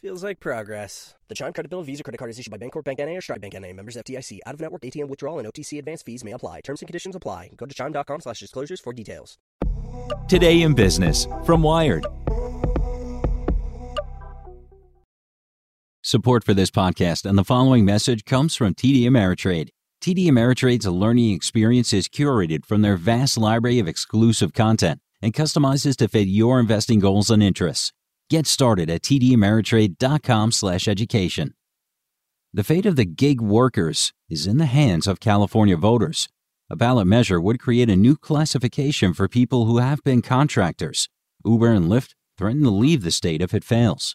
Feels 0.00 0.22
like 0.22 0.38
progress. 0.38 1.16
The 1.26 1.34
Chime 1.34 1.52
Credit 1.52 1.68
Builder 1.68 1.86
Visa 1.86 2.04
Credit 2.04 2.18
Card 2.18 2.30
is 2.30 2.38
issued 2.38 2.52
by 2.52 2.56
Bancorp 2.56 2.84
Bank 2.84 3.00
NA 3.00 3.16
or 3.16 3.20
Stride 3.20 3.40
Bank 3.40 3.54
NA. 3.54 3.72
Members 3.72 3.96
FDIC. 3.96 4.38
Out-of-network 4.46 4.82
ATM 4.82 5.08
withdrawal 5.08 5.40
and 5.40 5.48
OTC 5.52 5.76
advance 5.80 6.04
fees 6.04 6.22
may 6.22 6.30
apply. 6.30 6.60
Terms 6.60 6.82
and 6.82 6.86
conditions 6.86 7.16
apply. 7.16 7.50
Go 7.56 7.66
to 7.66 7.74
chime.com 7.74 8.20
slash 8.20 8.38
disclosures 8.38 8.78
for 8.78 8.92
details. 8.92 9.38
Today 10.28 10.62
in 10.62 10.74
Business 10.74 11.26
from 11.44 11.64
Wired. 11.64 12.06
Support 16.04 16.44
for 16.44 16.54
this 16.54 16.70
podcast 16.70 17.28
and 17.28 17.36
the 17.36 17.44
following 17.44 17.84
message 17.84 18.24
comes 18.24 18.54
from 18.54 18.74
TD 18.74 19.02
Ameritrade. 19.02 19.70
TD 20.00 20.26
Ameritrade's 20.26 20.86
learning 20.86 21.32
experience 21.32 21.92
is 21.92 22.06
curated 22.08 22.64
from 22.64 22.82
their 22.82 22.96
vast 22.96 23.36
library 23.36 23.80
of 23.80 23.88
exclusive 23.88 24.52
content 24.52 25.00
and 25.20 25.34
customizes 25.34 25.96
to 25.96 26.06
fit 26.06 26.28
your 26.28 26.60
investing 26.60 27.00
goals 27.00 27.30
and 27.30 27.42
interests. 27.42 27.92
Get 28.30 28.46
started 28.46 28.90
at 28.90 29.02
tdameritrade.com/education. 29.02 31.54
The 32.52 32.64
fate 32.64 32.86
of 32.86 32.96
the 32.96 33.04
gig 33.04 33.40
workers 33.40 34.12
is 34.28 34.46
in 34.46 34.58
the 34.58 34.66
hands 34.66 35.06
of 35.06 35.20
California 35.20 35.76
voters. 35.76 36.28
A 36.68 36.76
ballot 36.76 37.06
measure 37.06 37.40
would 37.40 37.58
create 37.58 37.88
a 37.88 37.96
new 37.96 38.16
classification 38.16 39.14
for 39.14 39.28
people 39.28 39.64
who 39.64 39.78
have 39.78 40.04
been 40.04 40.20
contractors. 40.20 41.08
Uber 41.44 41.72
and 41.72 41.86
Lyft 41.86 42.14
threaten 42.36 42.64
to 42.64 42.70
leave 42.70 43.02
the 43.02 43.10
state 43.10 43.40
if 43.40 43.54
it 43.54 43.64
fails. 43.64 44.14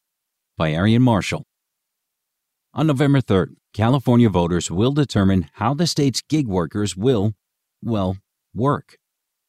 By 0.58 0.72
Aarian 0.72 1.02
Marshall. 1.02 1.48
On 2.76 2.86
November 2.86 3.22
3rd, 3.22 3.56
California 3.74 4.30
voters 4.30 4.70
will 4.70 4.92
determine 4.92 5.50
how 5.54 5.74
the 5.74 5.88
state's 5.88 6.22
gig 6.22 6.48
workers 6.48 6.96
will, 6.96 7.34
well, 7.82 8.18
work. 8.54 9.00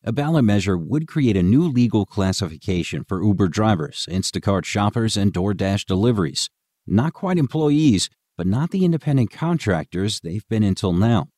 A 0.07 0.13
ballot 0.13 0.45
measure 0.45 0.77
would 0.77 1.09
create 1.09 1.35
a 1.35 1.43
new 1.43 1.67
legal 1.67 2.05
classification 2.05 3.05
for 3.05 3.25
Uber 3.25 3.49
drivers, 3.49 4.07
Instacart 4.11 4.67
shoppers, 4.67 5.17
and 5.17 5.33
DoorDash 5.33 5.87
deliveries. 5.87 6.51
Not 6.87 7.15
quite 7.15 7.39
employees, 7.39 8.11
but 8.37 8.47
not 8.47 8.71
the 8.71 8.85
independent 8.85 9.31
contractors 9.31 10.21
they've 10.21 10.47
been 10.47 10.63
until 10.63 10.93
now. 10.93 11.29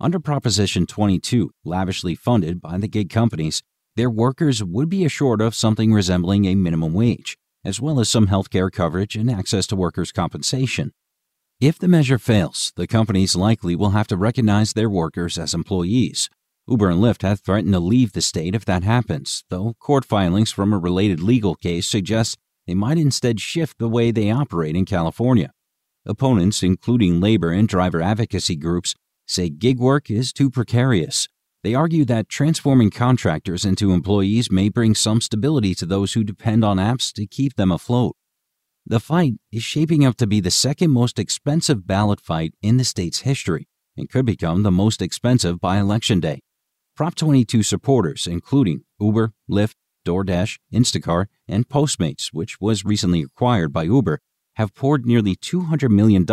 Under 0.00 0.18
Proposition 0.18 0.86
22, 0.86 1.52
lavishly 1.64 2.16
funded 2.16 2.60
by 2.60 2.78
the 2.78 2.88
gig 2.88 3.10
companies, 3.10 3.62
their 3.94 4.10
workers 4.10 4.60
would 4.60 4.88
be 4.88 5.04
assured 5.04 5.40
of 5.40 5.54
something 5.54 5.92
resembling 5.92 6.46
a 6.46 6.56
minimum 6.56 6.94
wage, 6.94 7.38
as 7.64 7.80
well 7.80 8.00
as 8.00 8.08
some 8.08 8.26
health 8.26 8.50
care 8.50 8.70
coverage 8.70 9.14
and 9.14 9.30
access 9.30 9.68
to 9.68 9.76
workers' 9.76 10.10
compensation. 10.10 10.90
If 11.60 11.78
the 11.78 11.86
measure 11.86 12.18
fails, 12.18 12.72
the 12.74 12.88
companies 12.88 13.36
likely 13.36 13.76
will 13.76 13.90
have 13.90 14.08
to 14.08 14.16
recognize 14.16 14.72
their 14.72 14.90
workers 14.90 15.38
as 15.38 15.54
employees, 15.54 16.28
Uber 16.68 16.90
and 16.90 17.00
Lyft 17.00 17.22
have 17.22 17.40
threatened 17.40 17.74
to 17.74 17.78
leave 17.78 18.12
the 18.12 18.20
state 18.20 18.54
if 18.54 18.64
that 18.64 18.82
happens, 18.82 19.44
though 19.50 19.74
court 19.78 20.04
filings 20.04 20.50
from 20.50 20.72
a 20.72 20.78
related 20.78 21.20
legal 21.20 21.54
case 21.54 21.86
suggest 21.86 22.38
they 22.66 22.74
might 22.74 22.98
instead 22.98 23.40
shift 23.40 23.78
the 23.78 23.88
way 23.88 24.10
they 24.10 24.32
operate 24.32 24.74
in 24.74 24.84
California. 24.84 25.52
Opponents, 26.04 26.64
including 26.64 27.20
labor 27.20 27.52
and 27.52 27.68
driver 27.68 28.02
advocacy 28.02 28.56
groups, 28.56 28.96
say 29.28 29.48
gig 29.48 29.78
work 29.78 30.10
is 30.10 30.32
too 30.32 30.50
precarious. 30.50 31.28
They 31.62 31.74
argue 31.74 32.04
that 32.06 32.28
transforming 32.28 32.90
contractors 32.90 33.64
into 33.64 33.92
employees 33.92 34.50
may 34.50 34.68
bring 34.68 34.96
some 34.96 35.20
stability 35.20 35.72
to 35.76 35.86
those 35.86 36.14
who 36.14 36.24
depend 36.24 36.64
on 36.64 36.78
apps 36.78 37.12
to 37.12 37.28
keep 37.28 37.54
them 37.54 37.70
afloat. 37.70 38.16
The 38.84 39.00
fight 39.00 39.34
is 39.52 39.62
shaping 39.62 40.04
up 40.04 40.16
to 40.16 40.26
be 40.26 40.40
the 40.40 40.50
second 40.50 40.90
most 40.90 41.20
expensive 41.20 41.86
ballot 41.86 42.20
fight 42.20 42.54
in 42.60 42.76
the 42.76 42.84
state's 42.84 43.20
history 43.20 43.68
and 43.96 44.10
could 44.10 44.26
become 44.26 44.64
the 44.64 44.72
most 44.72 45.00
expensive 45.00 45.60
by 45.60 45.78
Election 45.78 46.18
Day. 46.18 46.40
Prop 46.96 47.14
22 47.14 47.62
supporters, 47.62 48.26
including 48.26 48.84
Uber, 48.98 49.34
Lyft, 49.50 49.74
DoorDash, 50.06 50.58
Instacart, 50.72 51.26
and 51.46 51.68
Postmates, 51.68 52.28
which 52.32 52.58
was 52.58 52.86
recently 52.86 53.20
acquired 53.20 53.70
by 53.70 53.82
Uber, 53.82 54.20
have 54.54 54.74
poured 54.74 55.04
nearly 55.04 55.36
$200 55.36 55.90
million 55.90 56.24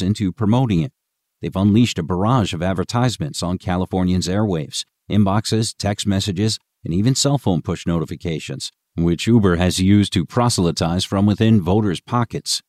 into 0.00 0.32
promoting 0.32 0.80
it. 0.80 0.92
They've 1.40 1.56
unleashed 1.56 1.98
a 1.98 2.04
barrage 2.04 2.54
of 2.54 2.62
advertisements 2.62 3.42
on 3.42 3.58
Californians' 3.58 4.28
airwaves, 4.28 4.84
inboxes, 5.10 5.74
text 5.76 6.06
messages, 6.06 6.60
and 6.84 6.94
even 6.94 7.16
cell 7.16 7.36
phone 7.36 7.60
push 7.60 7.84
notifications, 7.84 8.70
which 8.96 9.26
Uber 9.26 9.56
has 9.56 9.80
used 9.80 10.12
to 10.12 10.24
proselytize 10.24 11.04
from 11.04 11.26
within 11.26 11.60
voters' 11.60 12.00
pockets. 12.00 12.62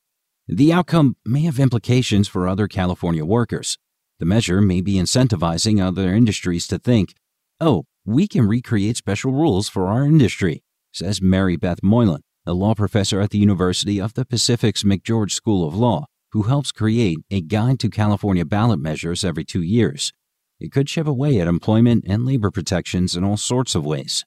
The 0.47 0.73
outcome 0.73 1.17
may 1.23 1.41
have 1.41 1.59
implications 1.59 2.27
for 2.27 2.47
other 2.47 2.67
California 2.67 3.23
workers. 3.23 3.77
The 4.17 4.25
measure 4.25 4.59
may 4.59 4.81
be 4.81 4.95
incentivizing 4.95 5.79
other 5.79 6.15
industries 6.15 6.65
to 6.67 6.79
think 6.79 7.13
Oh, 7.59 7.85
we 8.05 8.27
can 8.27 8.47
recreate 8.47 8.97
special 8.97 9.31
rules 9.31 9.69
for 9.69 9.87
our 9.87 10.03
industry, 10.05 10.63
says 10.91 11.21
Mary 11.21 11.55
Beth 11.55 11.79
Moylan, 11.81 12.21
a 12.45 12.53
law 12.53 12.73
professor 12.73 13.21
at 13.21 13.29
the 13.29 13.37
University 13.37 14.01
of 14.01 14.13
the 14.15 14.25
Pacific's 14.25 14.83
McGeorge 14.83 15.31
School 15.31 15.67
of 15.67 15.75
Law, 15.75 16.05
who 16.31 16.43
helps 16.43 16.71
create 16.71 17.19
a 17.29 17.41
guide 17.41 17.79
to 17.79 17.89
California 17.89 18.43
ballot 18.43 18.79
measures 18.79 19.23
every 19.23 19.45
two 19.45 19.61
years. 19.61 20.11
It 20.59 20.71
could 20.71 20.87
chip 20.87 21.07
away 21.07 21.39
at 21.39 21.47
employment 21.47 22.05
and 22.07 22.25
labor 22.25 22.51
protections 22.51 23.15
in 23.15 23.23
all 23.23 23.37
sorts 23.37 23.75
of 23.75 23.85
ways. 23.85 24.25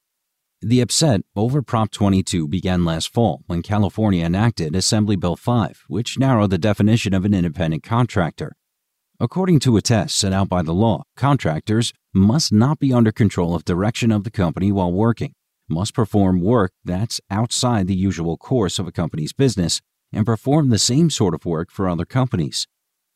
The 0.61 0.81
upset 0.81 1.21
over 1.35 1.61
Prop 1.61 1.91
22 1.91 2.47
began 2.47 2.83
last 2.83 3.13
fall 3.13 3.43
when 3.45 3.61
California 3.61 4.25
enacted 4.25 4.75
Assembly 4.75 5.15
Bill 5.15 5.35
5, 5.35 5.83
which 5.87 6.17
narrowed 6.17 6.49
the 6.49 6.57
definition 6.57 7.13
of 7.13 7.25
an 7.25 7.33
independent 7.33 7.83
contractor. 7.83 8.53
According 9.19 9.61
to 9.61 9.77
a 9.77 9.81
test 9.81 10.15
set 10.15 10.31
out 10.31 10.47
by 10.47 10.61
the 10.61 10.75
law, 10.75 11.01
contractors 11.15 11.91
must 12.13 12.53
not 12.53 12.77
be 12.77 12.93
under 12.93 13.11
control 13.11 13.55
of 13.55 13.65
direction 13.65 14.11
of 14.11 14.23
the 14.23 14.29
company 14.29 14.71
while 14.71 14.91
working, 14.91 15.33
must 15.67 15.95
perform 15.95 16.39
work 16.39 16.71
that's 16.85 17.19
outside 17.31 17.87
the 17.87 17.95
usual 17.95 18.37
course 18.37 18.77
of 18.77 18.85
a 18.85 18.91
company's 18.91 19.33
business, 19.33 19.81
and 20.13 20.23
perform 20.23 20.69
the 20.69 20.77
same 20.77 21.09
sort 21.09 21.33
of 21.33 21.47
work 21.47 21.71
for 21.71 21.89
other 21.89 22.05
companies. 22.05 22.67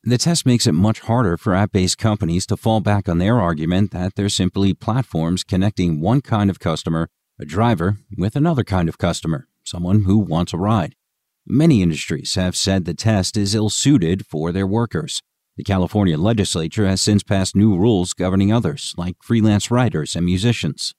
The 0.03 0.17
test 0.17 0.43
makes 0.43 0.65
it 0.65 0.71
much 0.71 1.01
harder 1.01 1.37
for 1.37 1.53
app 1.53 1.71
based 1.71 1.99
companies 1.99 2.47
to 2.47 2.57
fall 2.57 2.79
back 2.79 3.07
on 3.07 3.19
their 3.19 3.39
argument 3.39 3.91
that 3.91 4.15
they're 4.15 4.27
simply 4.27 4.73
platforms 4.73 5.43
connecting 5.43 6.01
one 6.01 6.21
kind 6.21 6.49
of 6.49 6.59
customer, 6.59 7.09
a 7.39 7.45
driver, 7.45 7.99
with 8.17 8.35
another 8.35 8.63
kind 8.63 8.89
of 8.89 8.97
customer, 8.97 9.47
someone 9.63 10.05
who 10.05 10.17
wants 10.17 10.51
a 10.51 10.57
ride. 10.57 10.95
Many 11.45 11.83
industries 11.83 12.33
have 12.33 12.55
said 12.55 12.85
the 12.85 12.95
test 12.95 13.37
is 13.37 13.53
ill 13.53 13.69
suited 13.69 14.25
for 14.25 14.51
their 14.51 14.65
workers. 14.65 15.21
The 15.57 15.63
California 15.63 16.17
legislature 16.17 16.87
has 16.87 17.01
since 17.01 17.23
passed 17.23 17.55
new 17.55 17.77
rules 17.77 18.13
governing 18.13 18.53
others, 18.53 18.93
like 18.97 19.17
freelance 19.21 19.69
writers 19.69 20.15
and 20.15 20.25
musicians. 20.25 20.93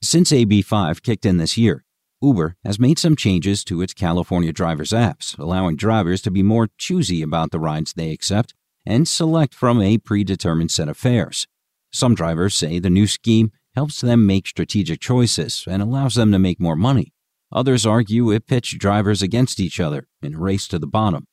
Since 0.00 0.32
AB 0.32 0.62
5 0.62 1.02
kicked 1.02 1.26
in 1.26 1.38
this 1.38 1.58
year, 1.58 1.84
Uber 2.22 2.56
has 2.64 2.78
made 2.78 2.98
some 2.98 3.16
changes 3.16 3.64
to 3.64 3.82
its 3.82 3.94
California 3.94 4.52
drivers 4.52 4.90
apps, 4.90 5.38
allowing 5.38 5.76
drivers 5.76 6.22
to 6.22 6.30
be 6.30 6.42
more 6.42 6.68
choosy 6.78 7.22
about 7.22 7.50
the 7.50 7.58
rides 7.58 7.92
they 7.92 8.12
accept 8.12 8.54
and 8.86 9.08
select 9.08 9.54
from 9.54 9.82
a 9.82 9.98
predetermined 9.98 10.70
set 10.70 10.88
of 10.88 10.96
fares. 10.96 11.46
Some 11.92 12.14
drivers 12.14 12.54
say 12.54 12.78
the 12.78 12.90
new 12.90 13.06
scheme 13.06 13.50
helps 13.74 14.00
them 14.00 14.26
make 14.26 14.46
strategic 14.46 15.00
choices 15.00 15.64
and 15.68 15.82
allows 15.82 16.14
them 16.14 16.30
to 16.32 16.38
make 16.38 16.60
more 16.60 16.76
money. 16.76 17.12
Others 17.52 17.86
argue 17.86 18.30
it 18.30 18.46
pits 18.46 18.74
drivers 18.74 19.22
against 19.22 19.58
each 19.58 19.80
other 19.80 20.06
in 20.22 20.34
a 20.34 20.38
race 20.38 20.68
to 20.68 20.78
the 20.78 20.86
bottom. 20.86 21.26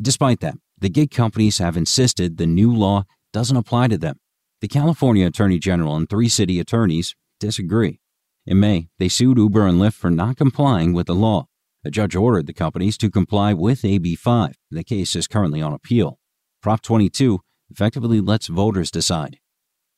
Despite 0.00 0.40
that, 0.40 0.56
the 0.82 0.90
gig 0.90 1.12
companies 1.12 1.58
have 1.58 1.76
insisted 1.76 2.36
the 2.36 2.46
new 2.46 2.74
law 2.74 3.04
doesn't 3.32 3.56
apply 3.56 3.86
to 3.86 3.96
them. 3.96 4.18
The 4.60 4.66
California 4.66 5.26
Attorney 5.28 5.60
General 5.60 5.94
and 5.94 6.10
three 6.10 6.28
city 6.28 6.58
attorneys 6.58 7.14
disagree. 7.38 8.00
In 8.46 8.58
May, 8.58 8.88
they 8.98 9.08
sued 9.08 9.38
Uber 9.38 9.64
and 9.64 9.80
Lyft 9.80 9.94
for 9.94 10.10
not 10.10 10.36
complying 10.36 10.92
with 10.92 11.06
the 11.06 11.14
law. 11.14 11.46
A 11.84 11.90
judge 11.90 12.16
ordered 12.16 12.48
the 12.48 12.52
companies 12.52 12.98
to 12.98 13.10
comply 13.10 13.54
with 13.54 13.84
AB 13.84 14.16
5. 14.16 14.54
The 14.72 14.82
case 14.82 15.14
is 15.14 15.28
currently 15.28 15.62
on 15.62 15.72
appeal. 15.72 16.18
Prop 16.60 16.82
22 16.82 17.38
effectively 17.70 18.20
lets 18.20 18.48
voters 18.48 18.90
decide. 18.90 19.38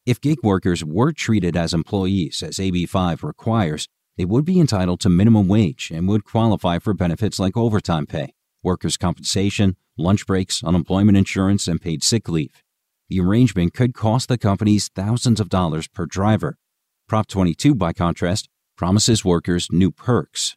If 0.04 0.20
gig 0.20 0.40
workers 0.42 0.84
were 0.84 1.12
treated 1.12 1.56
as 1.56 1.72
employees, 1.72 2.42
as 2.42 2.60
AB 2.60 2.84
5 2.84 3.24
requires, 3.24 3.88
they 4.18 4.26
would 4.26 4.44
be 4.44 4.60
entitled 4.60 5.00
to 5.00 5.08
minimum 5.08 5.48
wage 5.48 5.90
and 5.90 6.06
would 6.08 6.24
qualify 6.24 6.78
for 6.78 6.92
benefits 6.92 7.38
like 7.38 7.56
overtime 7.56 8.04
pay, 8.04 8.34
workers' 8.62 8.98
compensation, 8.98 9.76
lunch 9.96 10.26
breaks, 10.26 10.62
unemployment 10.62 11.16
insurance, 11.16 11.68
and 11.68 11.80
paid 11.80 12.02
sick 12.02 12.28
leave. 12.28 12.62
The 13.08 13.20
arrangement 13.20 13.74
could 13.74 13.94
cost 13.94 14.28
the 14.28 14.38
companies 14.38 14.90
thousands 14.94 15.40
of 15.40 15.48
dollars 15.48 15.88
per 15.88 16.06
driver. 16.06 16.56
Prop 17.08 17.26
22, 17.26 17.74
by 17.74 17.92
contrast, 17.92 18.48
promises 18.76 19.24
workers 19.24 19.68
new 19.70 19.90
perks. 19.90 20.56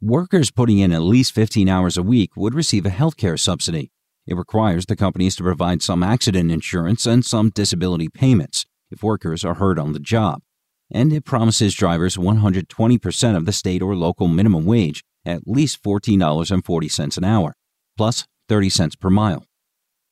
Workers 0.00 0.50
putting 0.52 0.78
in 0.78 0.92
at 0.92 1.02
least 1.02 1.34
15 1.34 1.68
hours 1.68 1.96
a 1.96 2.02
week 2.02 2.36
would 2.36 2.54
receive 2.54 2.86
a 2.86 2.90
health 2.90 3.16
care 3.16 3.36
subsidy. 3.36 3.90
It 4.26 4.36
requires 4.36 4.86
the 4.86 4.94
companies 4.94 5.34
to 5.36 5.42
provide 5.42 5.82
some 5.82 6.02
accident 6.02 6.50
insurance 6.50 7.04
and 7.04 7.24
some 7.24 7.50
disability 7.50 8.08
payments 8.08 8.64
if 8.90 9.02
workers 9.02 9.44
are 9.44 9.54
hurt 9.54 9.78
on 9.78 9.92
the 9.92 9.98
job. 9.98 10.42
And 10.90 11.12
it 11.12 11.24
promises 11.24 11.74
drivers 11.74 12.16
120% 12.16 13.36
of 13.36 13.44
the 13.44 13.52
state 13.52 13.82
or 13.82 13.96
local 13.96 14.28
minimum 14.28 14.64
wage, 14.64 15.02
at 15.26 15.46
least 15.46 15.82
$14.40 15.82 17.16
an 17.16 17.24
hour, 17.24 17.54
plus 17.96 18.24
30 18.48 18.70
cents 18.70 18.96
per 18.96 19.10
mile. 19.10 19.44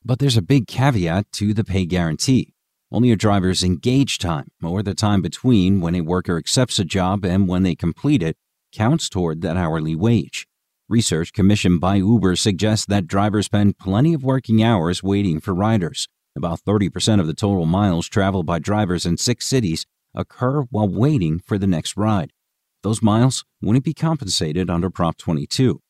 But 0.04 0.18
there's 0.18 0.36
a 0.36 0.42
big 0.42 0.66
caveat 0.66 1.32
to 1.32 1.52
the 1.52 1.64
pay 1.64 1.86
guarantee. 1.86 2.54
Only 2.92 3.10
a 3.10 3.16
driver's 3.16 3.64
engaged 3.64 4.20
time, 4.20 4.48
or 4.62 4.82
the 4.82 4.94
time 4.94 5.20
between 5.20 5.80
when 5.80 5.96
a 5.96 6.02
worker 6.02 6.36
accepts 6.36 6.78
a 6.78 6.84
job 6.84 7.24
and 7.24 7.48
when 7.48 7.64
they 7.64 7.74
complete 7.74 8.22
it, 8.22 8.36
counts 8.72 9.08
toward 9.08 9.40
that 9.40 9.56
hourly 9.56 9.96
wage. 9.96 10.46
Research 10.88 11.32
commissioned 11.32 11.80
by 11.80 11.96
Uber 11.96 12.36
suggests 12.36 12.86
that 12.86 13.08
drivers 13.08 13.46
spend 13.46 13.78
plenty 13.78 14.14
of 14.14 14.22
working 14.22 14.62
hours 14.62 15.02
waiting 15.02 15.40
for 15.40 15.52
riders. 15.52 16.06
About 16.36 16.60
30% 16.60 17.18
of 17.18 17.26
the 17.26 17.34
total 17.34 17.66
miles 17.66 18.08
traveled 18.08 18.46
by 18.46 18.60
drivers 18.60 19.04
in 19.04 19.16
six 19.16 19.46
cities 19.46 19.84
occur 20.14 20.62
while 20.70 20.88
waiting 20.88 21.40
for 21.40 21.58
the 21.58 21.66
next 21.66 21.96
ride. 21.96 22.30
Those 22.84 23.02
miles 23.02 23.44
wouldn't 23.60 23.84
be 23.84 23.94
compensated 23.94 24.70
under 24.70 24.90
Prop 24.90 25.16
22. 25.16 25.80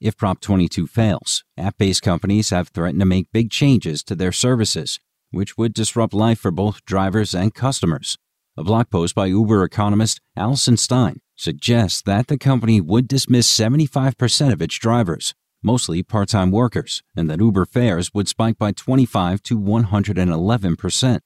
If 0.00 0.16
Prop 0.16 0.40
22 0.40 0.86
fails, 0.86 1.42
app 1.56 1.76
based 1.76 2.02
companies 2.02 2.50
have 2.50 2.68
threatened 2.68 3.00
to 3.00 3.06
make 3.06 3.32
big 3.32 3.50
changes 3.50 4.04
to 4.04 4.14
their 4.14 4.30
services, 4.30 5.00
which 5.32 5.58
would 5.58 5.74
disrupt 5.74 6.14
life 6.14 6.38
for 6.38 6.52
both 6.52 6.84
drivers 6.84 7.34
and 7.34 7.52
customers. 7.52 8.16
A 8.56 8.62
blog 8.62 8.90
post 8.90 9.16
by 9.16 9.26
Uber 9.26 9.64
economist 9.64 10.20
Alison 10.36 10.76
Stein 10.76 11.20
suggests 11.34 12.00
that 12.02 12.28
the 12.28 12.38
company 12.38 12.80
would 12.80 13.08
dismiss 13.08 13.50
75% 13.50 14.52
of 14.52 14.62
its 14.62 14.78
drivers, 14.78 15.34
mostly 15.64 16.04
part 16.04 16.28
time 16.28 16.52
workers, 16.52 17.02
and 17.16 17.28
that 17.28 17.40
Uber 17.40 17.66
fares 17.66 18.14
would 18.14 18.28
spike 18.28 18.56
by 18.56 18.70
25 18.70 19.42
to 19.42 19.58
111%. 19.58 21.20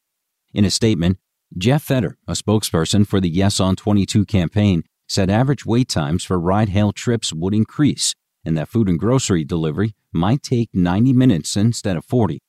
In 0.55 0.65
a 0.65 0.71
statement, 0.71 1.19
Geoff 1.59 1.87
Vetter, 1.87 2.15
a 2.27 2.33
spokesperson 2.33 3.07
for 3.07 3.21
the 3.21 3.29
Yes 3.29 3.61
on 3.61 3.77
22 3.77 4.25
campaign, 4.25 4.85
said 5.07 5.29
average 5.29 5.67
wait 5.67 5.91
times 5.91 6.25
for 6.25 6.41
ride 6.41 6.71
hail 6.71 6.93
trips 6.93 7.35
would 7.35 7.53
increase 7.53 8.15
and 8.45 8.57
that 8.57 8.69
food 8.69 8.89
and 8.89 8.99
grocery 8.99 9.45
delivery 9.45 9.95
might 10.13 10.43
take 10.43 10.71
90 10.73 11.13
minutes 11.13 11.57
instead 11.57 11.97
of 11.97 12.05
40. 12.05 12.41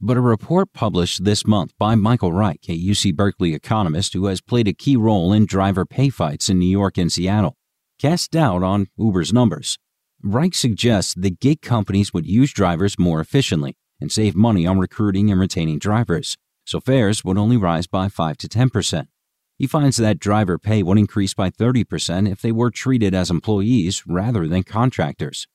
But 0.00 0.16
a 0.16 0.20
report 0.20 0.72
published 0.72 1.24
this 1.24 1.46
month 1.46 1.72
by 1.78 1.94
Michael 1.96 2.32
Reich, 2.32 2.68
a 2.68 2.78
UC 2.78 3.16
Berkeley 3.16 3.52
economist 3.52 4.12
who 4.12 4.26
has 4.26 4.40
played 4.40 4.68
a 4.68 4.72
key 4.72 4.96
role 4.96 5.32
in 5.32 5.44
driver 5.44 5.84
pay 5.84 6.08
fights 6.08 6.48
in 6.48 6.58
New 6.58 6.66
York 6.70 6.96
and 6.96 7.10
Seattle, 7.10 7.56
cast 7.98 8.30
doubt 8.30 8.62
on 8.62 8.86
Uber's 8.96 9.32
numbers. 9.32 9.78
Reich 10.22 10.54
suggests 10.54 11.14
that 11.14 11.40
gig 11.40 11.62
companies 11.62 12.12
would 12.12 12.26
use 12.26 12.52
drivers 12.52 12.98
more 12.98 13.20
efficiently 13.20 13.76
and 14.00 14.12
save 14.12 14.36
money 14.36 14.66
on 14.66 14.78
recruiting 14.78 15.30
and 15.30 15.40
retaining 15.40 15.78
drivers, 15.78 16.36
so 16.64 16.80
fares 16.80 17.24
would 17.24 17.38
only 17.38 17.56
rise 17.56 17.86
by 17.86 18.08
5 18.08 18.36
to 18.38 18.48
10 18.48 18.70
percent. 18.70 19.08
He 19.58 19.66
finds 19.66 19.96
that 19.96 20.20
driver 20.20 20.56
pay 20.56 20.84
would 20.84 20.98
increase 20.98 21.34
by 21.34 21.50
30% 21.50 22.30
if 22.30 22.40
they 22.40 22.52
were 22.52 22.70
treated 22.70 23.12
as 23.12 23.28
employees 23.28 24.04
rather 24.06 24.46
than 24.46 24.62
contractors. 24.62 25.48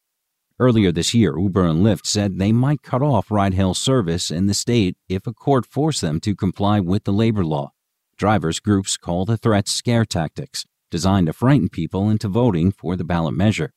Earlier 0.59 0.91
this 0.91 1.13
year, 1.13 1.39
Uber 1.39 1.65
and 1.65 1.85
Lyft 1.85 2.05
said 2.05 2.38
they 2.38 2.51
might 2.51 2.83
cut 2.83 3.01
off 3.01 3.31
ride 3.31 3.53
hail 3.53 3.73
service 3.73 4.29
in 4.29 4.47
the 4.47 4.53
state 4.53 4.97
if 5.07 5.25
a 5.25 5.33
court 5.33 5.65
forced 5.65 6.01
them 6.01 6.19
to 6.19 6.35
comply 6.35 6.81
with 6.81 7.05
the 7.05 7.13
labor 7.13 7.45
law. 7.45 7.71
Drivers 8.17 8.59
groups 8.59 8.97
call 8.97 9.23
the 9.23 9.38
threats 9.38 9.71
scare 9.71 10.05
tactics, 10.05 10.65
designed 10.91 11.27
to 11.27 11.33
frighten 11.33 11.69
people 11.69 12.09
into 12.09 12.27
voting 12.27 12.73
for 12.73 12.97
the 12.97 13.05
ballot 13.05 13.35
measure. 13.35 13.71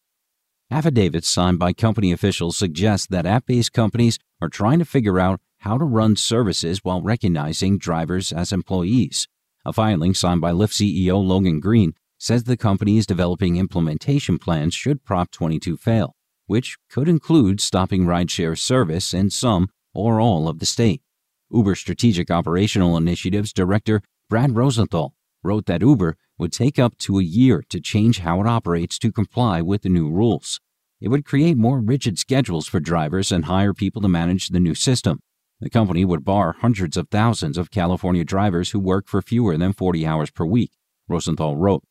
Affidavits 0.71 1.29
signed 1.29 1.61
by 1.61 1.73
company 1.73 2.11
officials 2.11 2.59
suggest 2.59 3.11
that 3.11 3.27
app 3.27 3.47
based 3.47 3.73
companies 3.73 4.19
are 4.43 4.49
trying 4.49 4.81
to 4.81 4.85
figure 4.85 5.21
out 5.21 5.41
how 5.59 5.79
to 5.79 5.85
run 5.85 6.17
services 6.17 6.81
while 6.83 7.01
recognizing 7.01 7.79
drivers 7.79 8.33
as 8.33 8.53
employees. 8.53 9.29
A 9.67 9.73
filing 9.73 10.15
signed 10.15 10.41
by 10.41 10.53
Lyft 10.53 10.73
CEO 10.73 11.23
Logan 11.23 11.61
Green 11.61 11.93
says 12.19 12.45
the 12.45 12.57
company 12.57 12.97
is 12.97 13.07
developing 13.07 13.57
implementation 13.57 14.39
plans 14.39 14.75
should 14.75 15.05
Prop 15.05 15.31
22 15.31 15.77
fail 15.77 16.17
which 16.47 16.79
could 16.89 17.09
include 17.09 17.61
stopping 17.61 18.05
rideshare 18.05 18.59
service 18.59 19.13
in 19.13 19.31
some 19.31 19.69
or 19.93 20.21
all 20.21 20.49
of 20.49 20.59
the 20.59 20.67
state. 20.67 21.03
Uber 21.51 21.75
Strategic 21.75 22.31
Operational 22.31 22.97
Initiatives 22.97 23.53
Director 23.53 24.03
Brad 24.29 24.57
Rosenthal 24.57 25.15
wrote 25.43 25.67
that 25.67 25.83
Uber 25.83 26.17
would 26.39 26.53
take 26.53 26.79
up 26.79 26.97
to 26.99 27.19
a 27.19 27.25
year 27.25 27.65
to 27.69 27.81
change 27.81 28.21
how 28.21 28.41
it 28.41 28.47
operates 28.47 28.99
to 28.99 29.13
comply 29.13 29.63
with 29.63 29.83
the 29.83 29.89
new 29.89 30.11
rules. 30.11 30.61
It 31.01 31.09
would 31.09 31.25
create 31.25 31.57
more 31.57 31.81
rigid 31.81 32.19
schedules 32.19 32.67
for 32.67 32.81
drivers 32.81 33.31
and 33.31 33.45
hire 33.45 33.75
people 33.75 34.03
to 34.03 34.09
manage 34.09 34.49
the 34.49 34.61
new 34.61 34.75
system. 34.75 35.21
The 35.61 35.71
company 35.71 36.05
would 36.05 36.25
bar 36.25 36.57
hundreds 36.61 36.97
of 36.97 37.09
thousands 37.09 37.57
of 37.57 37.71
California 37.71 38.25
drivers 38.25 38.73
who 38.73 38.79
work 38.79 39.09
for 39.09 39.23
fewer 39.23 39.57
than 39.57 39.73
40 39.73 40.07
hours 40.07 40.31
per 40.31 40.45
week, 40.45 40.73
Rosenthal 41.09 41.57
wrote. 41.57 41.83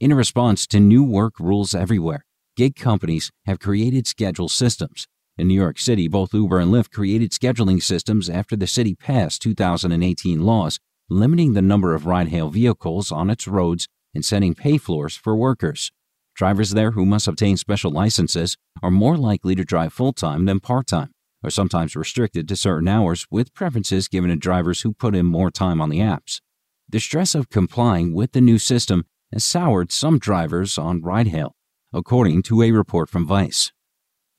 In 0.00 0.14
response 0.14 0.66
to 0.68 0.80
new 0.80 1.04
work 1.04 1.38
rules 1.38 1.74
everywhere, 1.74 2.24
gig 2.56 2.74
companies 2.74 3.30
have 3.46 3.60
created 3.60 4.06
schedule 4.06 4.48
systems. 4.48 5.06
In 5.36 5.46
New 5.46 5.54
York 5.54 5.78
City, 5.78 6.08
both 6.08 6.34
Uber 6.34 6.58
and 6.58 6.72
Lyft 6.72 6.90
created 6.90 7.30
scheduling 7.30 7.80
systems 7.80 8.28
after 8.28 8.56
the 8.56 8.66
city 8.66 8.96
passed 8.96 9.42
2018 9.42 10.40
laws 10.40 10.80
limiting 11.10 11.54
the 11.54 11.62
number 11.62 11.94
of 11.94 12.04
ride 12.04 12.28
hail 12.28 12.50
vehicles 12.50 13.10
on 13.10 13.30
its 13.30 13.48
roads 13.48 13.88
and 14.14 14.24
setting 14.24 14.54
pay 14.54 14.76
floors 14.76 15.16
for 15.16 15.34
workers. 15.36 15.90
Drivers 16.34 16.70
there 16.70 16.92
who 16.92 17.06
must 17.06 17.26
obtain 17.26 17.56
special 17.56 17.90
licenses 17.90 18.56
are 18.82 18.90
more 18.90 19.16
likely 19.16 19.54
to 19.54 19.64
drive 19.64 19.92
full 19.92 20.12
time 20.12 20.44
than 20.44 20.60
part 20.60 20.88
time, 20.88 21.10
are 21.42 21.50
sometimes 21.50 21.96
restricted 21.96 22.48
to 22.48 22.56
certain 22.56 22.88
hours 22.88 23.26
with 23.30 23.54
preferences 23.54 24.08
given 24.08 24.30
to 24.30 24.36
drivers 24.36 24.82
who 24.82 24.92
put 24.92 25.14
in 25.14 25.26
more 25.26 25.50
time 25.50 25.80
on 25.80 25.88
the 25.88 26.00
apps. 26.00 26.40
The 26.88 27.00
stress 27.00 27.34
of 27.34 27.50
complying 27.50 28.14
with 28.14 28.32
the 28.32 28.40
new 28.40 28.58
system 28.58 29.04
has 29.32 29.44
soured 29.44 29.92
some 29.92 30.18
drivers 30.18 30.78
on 30.78 31.02
ride 31.02 31.28
hail 31.28 31.54
according 31.92 32.42
to 32.42 32.62
a 32.62 32.70
report 32.70 33.08
from 33.08 33.26
Vice. 33.26 33.72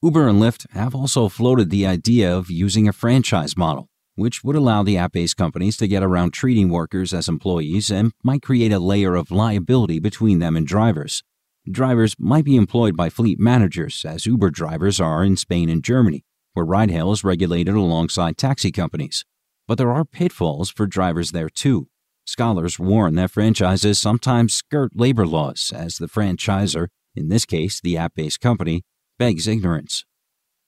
Uber 0.01 0.27
and 0.27 0.39
Lyft 0.39 0.69
have 0.71 0.95
also 0.95 1.27
floated 1.27 1.69
the 1.69 1.85
idea 1.85 2.35
of 2.35 2.51
using 2.51 2.87
a 2.87 2.93
franchise 2.93 3.57
model, 3.57 3.89
which 4.15 4.43
would 4.43 4.55
allow 4.55 4.83
the 4.83 4.97
app 4.97 5.13
based 5.13 5.35
companies 5.35 5.75
to 5.77 5.87
get 5.87 6.03
around 6.03 6.31
treating 6.31 6.69
workers 6.69 7.13
as 7.13 7.27
employees 7.27 7.89
and 7.89 8.13
might 8.23 8.41
create 8.41 8.71
a 8.71 8.79
layer 8.79 9.15
of 9.15 9.31
liability 9.31 9.99
between 9.99 10.39
them 10.39 10.55
and 10.55 10.67
drivers. 10.67 11.23
Drivers 11.69 12.15
might 12.17 12.45
be 12.45 12.55
employed 12.55 12.95
by 12.95 13.09
fleet 13.09 13.39
managers, 13.39 14.05
as 14.05 14.25
Uber 14.25 14.51
drivers 14.51 14.99
are 14.99 15.23
in 15.23 15.35
Spain 15.35 15.69
and 15.69 15.83
Germany, 15.83 16.23
where 16.53 16.65
ride 16.65 16.91
hail 16.91 17.11
is 17.11 17.23
regulated 17.23 17.75
alongside 17.75 18.37
taxi 18.37 18.71
companies. 18.71 19.25
But 19.67 19.77
there 19.77 19.91
are 19.91 20.05
pitfalls 20.05 20.69
for 20.69 20.87
drivers 20.87 21.31
there 21.31 21.49
too. 21.49 21.87
Scholars 22.25 22.79
warn 22.79 23.15
that 23.15 23.31
franchises 23.31 23.99
sometimes 23.99 24.53
skirt 24.53 24.91
labor 24.95 25.25
laws, 25.25 25.73
as 25.75 25.97
the 25.97 26.07
franchisor 26.07 26.87
in 27.15 27.29
this 27.29 27.45
case 27.45 27.79
the 27.81 27.97
app 27.97 28.15
based 28.15 28.39
company, 28.39 28.83
begs 29.17 29.47
ignorance. 29.47 30.05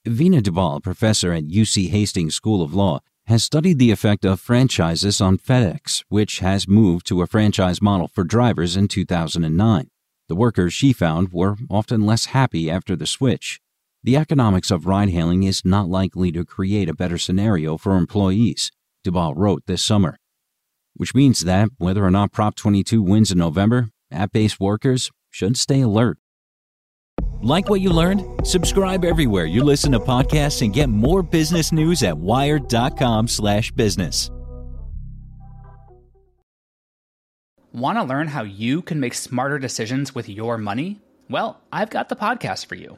Veena 0.08 0.42
Dubal, 0.42 0.82
professor 0.82 1.32
at 1.32 1.46
UC 1.46 1.90
Hastings 1.90 2.36
School 2.36 2.62
of 2.62 2.74
Law, 2.74 3.00
has 3.28 3.44
studied 3.44 3.78
the 3.78 3.92
effect 3.92 4.26
of 4.26 4.40
franchises 4.40 5.22
on 5.22 5.38
FedEx, 5.38 6.04
which 6.10 6.40
has 6.40 6.68
moved 6.68 7.06
to 7.08 7.22
a 7.22 7.28
franchise 7.28 7.82
model 7.82 8.08
for 8.08 8.24
drivers 8.24 8.76
in 8.76 8.88
2009. 8.88 9.90
The 10.28 10.36
workers 10.36 10.74
she 10.74 10.92
found 10.92 11.32
were 11.32 11.56
often 11.70 12.06
less 12.06 12.26
happy 12.26 12.70
after 12.70 12.96
the 12.96 13.06
switch. 13.06 13.62
The 14.04 14.18
economics 14.18 14.72
of 14.72 14.88
ride 14.88 15.10
hailing 15.10 15.44
is 15.44 15.62
not 15.64 15.88
likely 15.88 16.32
to 16.32 16.44
create 16.44 16.90
a 16.90 16.96
better 16.96 17.20
scenario 17.20 17.78
for 17.78 17.96
employees, 17.98 18.72
Dubal 19.06 19.34
wrote 19.36 19.64
this 19.68 19.84
summer. 19.84 20.18
which 20.94 21.16
means 21.16 21.40
that 21.42 21.70
whether 21.78 22.04
or 22.04 22.12
not 22.12 22.34
Prop 22.34 22.54
22 22.56 23.02
wins 23.02 23.32
in 23.32 23.38
November, 23.38 23.88
app 24.12 24.34
based 24.34 24.60
workers 24.60 25.10
should 25.30 25.56
stay 25.56 25.80
alert. 25.82 26.18
Like 27.42 27.70
what 27.70 27.80
you 27.80 27.92
learned? 27.92 28.46
Subscribe 28.46 29.06
everywhere 29.06 29.46
you 29.46 29.64
listen 29.64 29.94
to 29.94 30.00
podcasts 30.00 30.62
and 30.62 30.74
get 30.74 30.90
more 30.90 31.24
business 31.24 31.72
news 31.72 32.04
at 32.04 32.18
wired.com/business. 32.18 34.30
Want 37.74 37.98
to 37.98 38.04
learn 38.04 38.28
how 38.28 38.44
you 38.44 38.82
can 38.82 39.00
make 39.00 39.14
smarter 39.14 39.58
decisions 39.60 40.14
with 40.14 40.28
your 40.28 40.58
money? 40.58 41.00
Well, 41.30 41.62
I've 41.72 41.90
got 41.90 42.10
the 42.10 42.18
podcast 42.18 42.66
for 42.66 42.76
you. 42.76 42.98